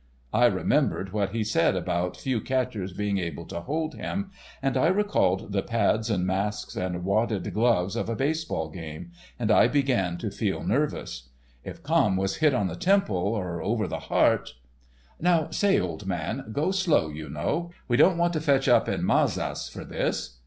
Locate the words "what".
1.13-1.29